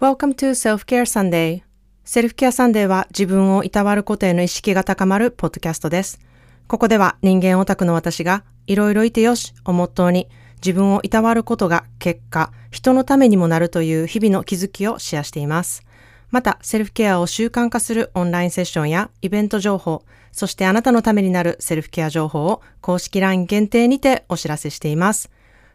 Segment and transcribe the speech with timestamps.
[0.00, 1.62] Welcome to Self-Care Sunday.
[2.04, 6.20] Self-Care Sunday は自分をいたわることへの意識が高まるポッドキャストです。
[6.68, 10.28] ここでは人間オタクの私がいろいろいてよしをモットーに
[10.64, 15.82] 自分をいたわることが結果、人のためにもなるという日々の気づきをシェアしています。
[16.30, 25.28] また、セルフケアを習慣化するオンラインセッションやイベント情報、そしてあなたのためになるセルフケア情報を公式 LINE 限定にてお知らせしています。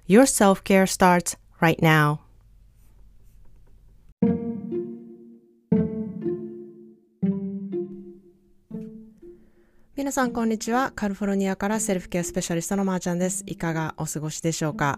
[0.07, 2.22] Your self-care starts right now.
[9.95, 10.91] 皆さんこんにちは。
[10.95, 13.43] カリフォルニアからセルフケアスペシャリストのまーちゃんです。
[13.45, 14.97] いかがお過ごしでしょうか、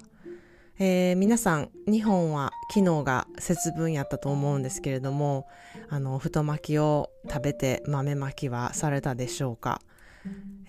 [0.79, 5.47] えー皆さん、日本は昨日が節分やったと思うんですけれども、
[5.89, 9.81] あの、太巻きを食べて豆巻きはされたでしょうか、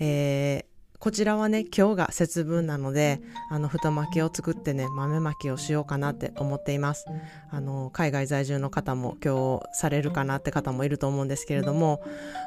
[0.00, 7.06] えーこちらはね、今日が節分なので、あの、太巻きを作ってね、豆巻きをしようかなって思っています。
[7.50, 12.02] あの、海外在住の方も今日されるかなって方もいると思うんですけれども、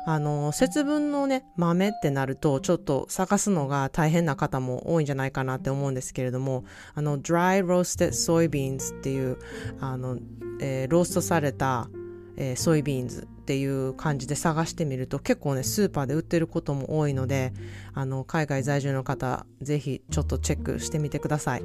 [0.06, 6.64] あの、節分のね、豆ってなると、ちょっと探すのが大変な方も多いんじゃないかなって思うんですけれども、
[6.96, 9.38] あの、dry roasted soybeans っていう、
[9.80, 10.18] あの、
[10.62, 11.90] えーローストされた、
[12.36, 17.52] えーソイビーンズっていう感じで探してみると結構ねスーパーで売ってることも多いので
[17.96, 21.64] あの海外在住の方是非ちょっとチェックしてみてください。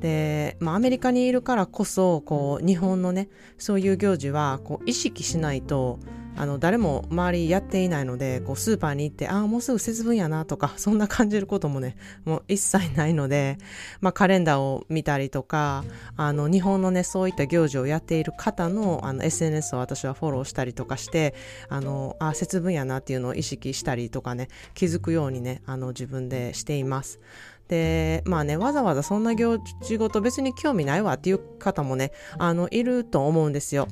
[0.00, 6.00] で、まあ、アメリカにいるからこそこう日本のねそういう行事はこう意識しないと
[6.36, 13.58] あの誰も周りやっていないのでこうスーパーに行ってああもうすぐ節分やなとか そんな感じることもねもう一切ないので、
[14.00, 15.84] まあ、カレンダーを見たりとか
[16.16, 21.34] あの日本のねそういった行事をやっている方のあの SNS を私はフォローしたりとかして
[21.68, 27.20] あのあ節分やなっていうのを意識したりとかね気づくようにねあの自分でしています。
[27.68, 33.88] でまあねわざわざそんな行事ごと別に興味ないわっていう方もねあのいると思うんですよ。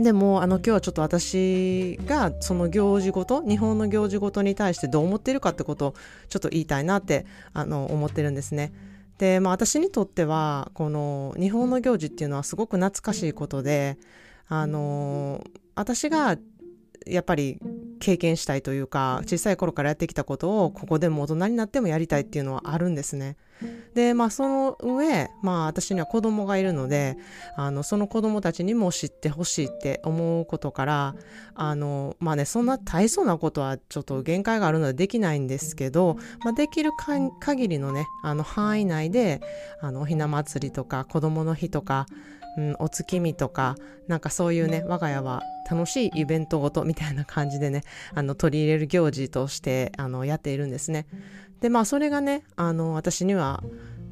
[0.00, 5.94] でもあの今日はちょっと私がその行事ごと日本の行事ごとに対してどう思ってるかってことを
[6.30, 8.72] ちょっと言いたいなってあの思ってるんですね。
[9.18, 13.98] で、まあ、私にとってはこの日本の行事っていうのはすごく懐かしいことで
[14.48, 15.44] あの
[15.74, 16.38] 私が
[17.06, 17.58] やっぱり
[18.00, 23.36] 経験したいというか小さい頃からやってきたことをここでも大人になってもやりたいっていうのはあるんですね。
[23.94, 27.18] でまあその上まあ私には子供がいるので
[27.56, 31.14] あのその子供たちにも知ってほしいって思うことから
[31.54, 39.42] あのまあねそんな大層なことはちょっと限界があるのでできないんですけど、まあ、できるか限りのねあの範囲内で
[39.82, 42.06] あのおひな祭りとか子供の日とか
[42.56, 43.76] うん、お月見とか
[44.08, 47.82] なんかそういうね我が家は楽しいイベントごとみたいな感じでね
[48.14, 51.06] あの取り入れる行事としてあのやっているんですね。
[51.60, 53.62] でまあそれがねあの私には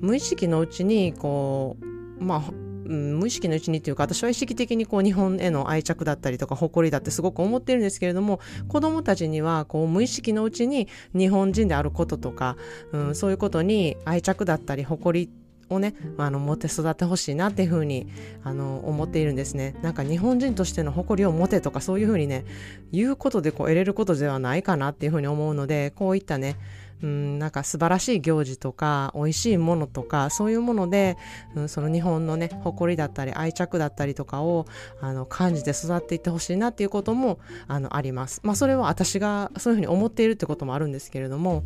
[0.00, 1.76] 無意識のうちにこ
[2.20, 12.56] うまあうん無意識のうちにっていうか私は意識的にこう日本への愛着だったりとか誇りだってすごく思ってるんですけれども子供たちにはこう無意識のうちに日本人であることとか、
[12.92, 15.30] うん、そういうことに愛着だったり誇り
[15.70, 18.08] をね、あの持って育ってほしいなっていうふうに
[18.44, 19.74] あの思っているんですね。
[19.82, 22.44] なんか日本人としての誇りを持てとかそういうふうにね
[22.92, 26.56] 言うことでこう得れることではないかなっていうふうに思うのでこういったね
[27.02, 31.16] うん、なんか素晴らしい行事とか美味しいものとかそういうもので、
[31.54, 34.66] うん、その日本のね誇りだったり愛着だったりとかを
[35.00, 38.40] あの感じて育っていってほしいなっていうこともあのあります。
[38.42, 41.62] まあそれは私がそういうふうに思っているってこともあるんですけれども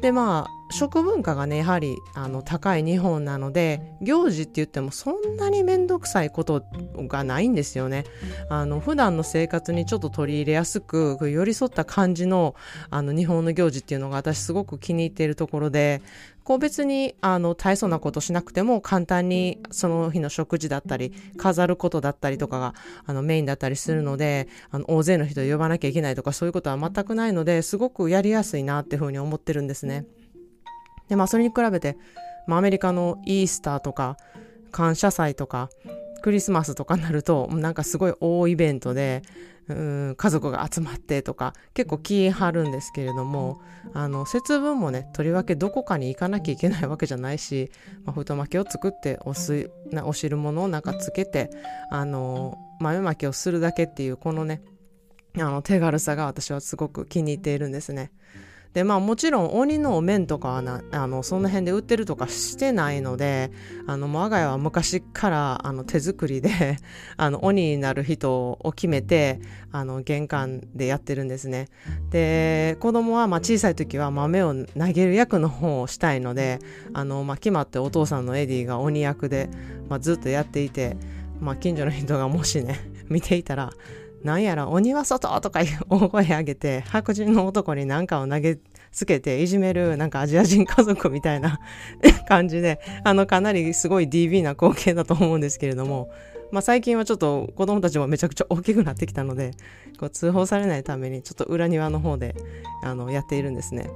[0.00, 6.64] でまあ食文化がねやはりあの高い日本なので行事って言ってもそんなに面倒くさいこと
[7.08, 8.04] がないんですよね。
[8.48, 12.54] あの普段の生活にちょっと取り入れやすく寄り添った感じの
[12.90, 16.02] あの日本の行事っていうのが私すごく気に入っているところで
[16.44, 22.74] こう別にあの大層なことしなくても簡単にその日の食事だったり飾ることだったりとかが
[23.06, 30.04] あのメインだったりするのであの大勢の人呼ばなきゃいけないとかそういうことは全くないのですごくやりやすいなっていうふうに思ってるんですね。
[31.12, 31.98] でまあそれに比べて、
[32.46, 34.16] まあ、アメリカのイースターとか
[34.70, 35.68] 感謝祭とか
[36.22, 39.20] クリスマスとかになるとなんかすごい大イベントで
[39.68, 43.60] うん家族が集まってとか結構気張るんですけれども
[43.92, 47.70] あの節分もねとりわけどこかに行かなきゃいけないわけじゃないし、
[48.06, 51.50] まあ、太巻きを作っておすなお汁物をなんかつけて
[51.90, 54.62] あの豆まきをするだけっていうこのね
[55.36, 58.12] あの手軽さが私はすごく気に入っているんですね。
[58.72, 63.50] でまあもちろん鬼のお面とかはなあのその辺で売ってるとかしてないので
[63.86, 66.78] あの我が家は昔からあの手作りで
[67.16, 69.40] あの鬼になる人を決めて
[69.70, 71.68] あの玄関でやってるんですね。
[72.10, 76.58] で子供はまあ小さい時は豆を投げる役の方をしたいので
[76.94, 79.48] あの、まあ、決まってお父さんのエディが鬼役で、
[79.88, 80.96] まあ、ずっとやっていて
[81.42, 82.78] まあ、近所の人がもしね、
[83.08, 83.72] 見ていたら、
[84.24, 88.58] なんやら鬼は外とかいう 大声上げて白人の男に何かを投げ
[88.92, 91.58] つけていじめるなんかアジア人家族みたいな
[92.28, 96.10] 感じであのかなりすごい DB な光景だと思うんですけれども
[96.52, 99.52] まあ、最近はちょっと子供たちもめちゃくちゃ大きくなってきたので
[99.98, 102.36] こう通報されないためにちょっと裏庭の方で
[102.84, 103.90] あのやっているんですね。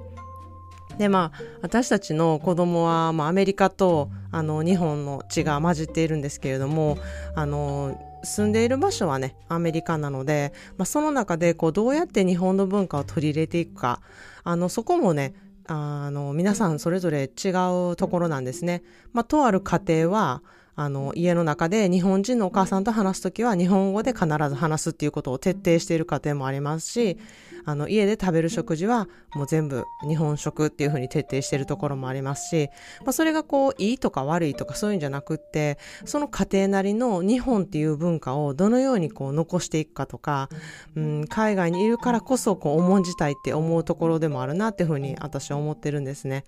[0.96, 6.96] でまあ私たちの子供はまあアメリカとあの日本の血が混じっているんですけれども
[7.34, 14.00] あの住んでいる場所はねアメリカなので、まあ、その中でこうどうやって日本の文化を取り入れていくか
[14.44, 15.34] あのそこもね
[15.68, 17.48] あの皆さんそれぞれ違
[17.90, 18.82] うところなんですね。
[19.12, 20.42] まあ、とある家庭は
[20.76, 27.18] あの、家の中で日本人のお母さんと話すときは日本語で必ず話すっていうことを徹底している家庭もありますし、
[27.64, 32.68] あの、家で食べる食事はもう全部日本食っていうふうに徹底しているところもありますし、
[33.00, 40.50] まあ、それがこう、いいとか悪いとかそういうんじゃなくって、その家庭なりの日本っていう文化をどのようにこう残していくかとか、
[40.94, 46.44] うん、海外にいるからこそこう重んじたいって思うところでもあるなっていうふうに私は思ってるんですね。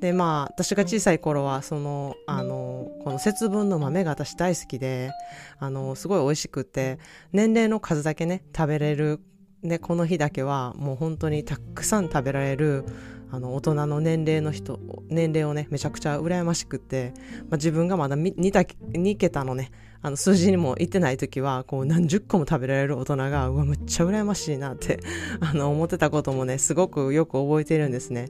[0.00, 5.12] でまあ私が小さい頃はそのあのこの節分の豆が私大好きで
[5.58, 6.98] あのすごい美味しくて
[7.32, 9.20] 年齢の数だけね食べれる
[9.62, 12.84] でこの日だけはもう本当にたくさん食べられる
[13.30, 14.78] あの大人の年齢の人
[15.08, 17.12] 年齢をねめちゃくちゃ羨ましくて、
[17.50, 19.70] まあ、自分がまだ 2, 2桁のね
[20.02, 25.00] あの数字にも行ってない時はこう何十個も食べられる大人がうわめっちゃ羨ましいなって
[25.40, 28.28] あの思ってたこともねすごくよく覚えてるんですね。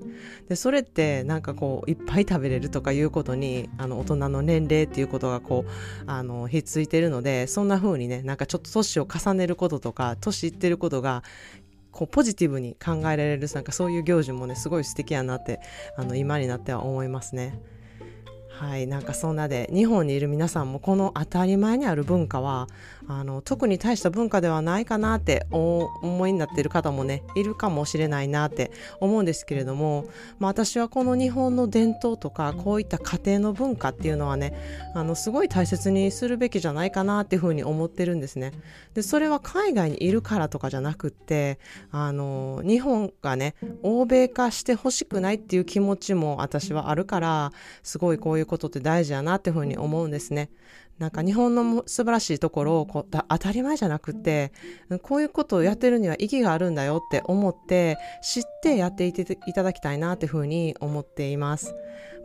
[0.49, 5.71] でそれってなんかこういっぱい食べれるとかいうことにあの大人の年齢っていうことがこう
[6.07, 11.23] あのひっついてるのでそんな風にねなんかちょっと年を重ねることとか年いってることが
[11.97, 15.61] こうポジティブに考えられるなんかそういう行事もねすごい素敵やなって
[15.97, 17.59] あの今になっては思いますね。
[18.51, 22.69] はいなんかそんなで日本にいる皆さんもこの当たり前にある文化は
[23.09, 30.07] あの特に大した文化ではないかなってお思いになっている方もねいるかもしれないなって思うんですけれども、
[30.39, 34.55] まあ、私はこの日本の伝統とかこういった家庭の文化っていうのはね
[34.95, 38.53] あのすごい大切にするべきじゃないかなっていうふうに思ってるんですね。
[38.95, 41.59] でそれは海外にいるからとかじゃなくって
[41.91, 50.51] あの日本がね欧米化してほしくないっていう気持ちも私はあるからすごいこういうことって大事やなっていうふうに思うんですね。
[50.99, 54.53] なんか日本の素晴らしいところをこう当たり前じゃなくて、
[55.03, 61.75] こういうことをやってるには意義があるんだよって思って、知ってやっていていただきたいなっていうふうに思っています。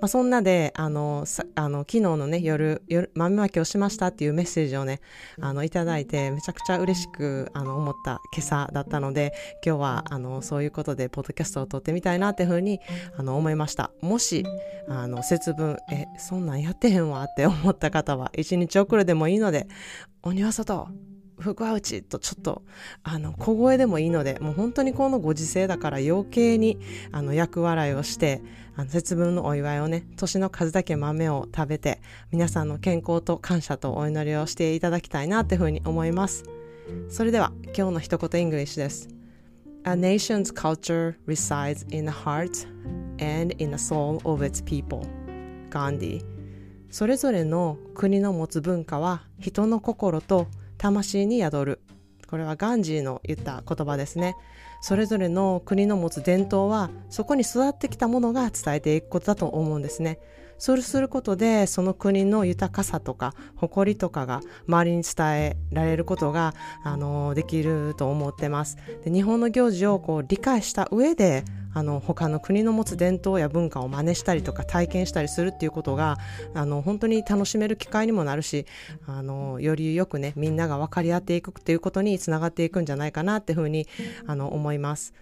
[0.01, 4.99] まあ、そんなで、あの、あの昨日のね、夜、夜、豆まきをしましたっていうメッセージをね、
[5.39, 9.31] あの、いただいて、めちゃくちゃ嬉しく、あの、思った今朝だったので、
[9.63, 12.79] 今日は、あの、そういうことで、ポッドキャストを撮ってみたいなっていうふうに、
[13.15, 13.91] あの、思いました。
[14.01, 14.43] もし、
[14.89, 19.67] あの、節分、え、そんなんやってへんわって思った方は、一日遅れでもいいので、
[20.23, 20.89] 鬼は外
[21.39, 22.61] 福は内とちょっと
[23.03, 26.79] あの小声でもいいのでもう本当にこのご時世だから余計に
[27.11, 28.41] あの厄払いをして
[28.75, 32.01] あの節分のお祝いをね年の数だけ豆を食べて
[32.31, 36.43] 皆さんの健康と感謝とお祈りをしていただきたいなっていうふうに思います。
[37.09, 39.09] それでは今日の一言イングリッシュです。
[39.83, 42.67] A nation's culture resides in the heart
[43.19, 45.01] and in the soul of its people.
[45.69, 46.40] ガンディ
[46.91, 50.47] それぞれの国の持つ文化は人の心と
[50.77, 51.81] 魂に宿る。
[52.27, 54.35] これはガンジーの言った言葉ですね。
[54.81, 60.19] それぞれの国の持つ伝統はそこに育ってきたものが伝えていくことだと思うんですね。
[60.61, 66.53] そうすることでその国の豊かさとか誇りとかが周りに伝えられることが
[66.83, 76.19] あのできると思ってますで日本の行事をこう理解した上であの他の国の持つ伝統や文化を真似したりとか体験したりするっていうことが
[76.53, 78.67] あの本当に楽しめる機会にもなるし
[79.07, 83.87] あのよりよくねみんなが分かり合っていくっていうことにつながっていくんじゃないかなっていうふうに
[84.27, 85.15] あの思います。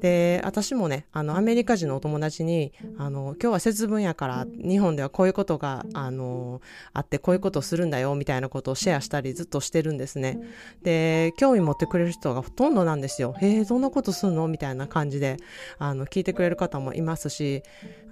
[0.00, 6.60] で私もねあのアメリカ人のお友達にあの今日は節分やから日本ではこういうことがあの
[6.92, 10.40] あってこういうことをするんだよみたいなことをシェアしたりずっとしてるんですね。
[10.82, 13.34] で興味持ってくれる人がほとんどなんですよ。
[13.40, 14.48] へえどんなことするの？
[14.48, 15.36] みたいな感じで
[15.78, 17.62] あの聞いてくれる方もいますし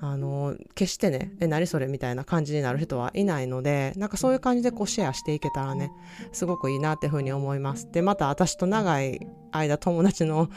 [0.01, 1.87] あの決してねえ何それ？
[1.87, 5.91] みたいな感じになる人はいないのでなんかそういう感じでこうシェアしていけたらね
[6.33, 7.91] すごくいいなっていうふうに思います。
[7.93, 10.49] でまた私と長い間友達の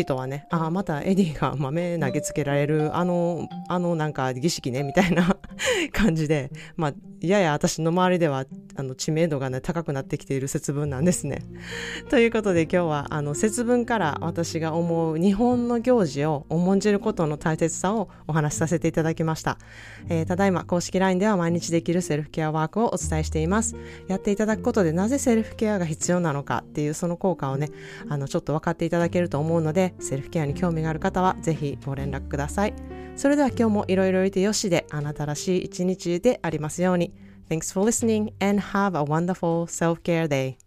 [0.00, 5.36] 人はね、ああ、またエディが豆投げつけられる、あの、あのなんか儀式ね、みたいな
[5.92, 8.44] 感じで、まあ、やや私の周りでは
[8.74, 11.42] あの知名度がね高くなってきている節分なんですね。
[12.10, 19.58] ということで今日はあの節分から私が思う日本の行事を重んじることの大切さをお話しさせていただきました。
[20.08, 23.76] えー、ただいま公式 LINE では毎日できるセルフケアワークをお伝えしています。
[24.08, 27.70] やっていただくことでなぜセルフケアが必要なのかっていうその効果をね
[28.08, 32.74] あのちょっと分かっていただけると思うのでセルフケアに興味がある方はぜひご連絡ください。
[33.14, 37.13] それでは今日もいろいろいてよしであなたらしい一日でありますように。
[37.49, 40.60] Thanks for listening and have a wonderful self-care day.